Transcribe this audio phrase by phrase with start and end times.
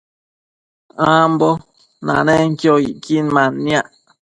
[1.17, 1.49] ambo
[2.05, 3.87] nanenquio icquin manniac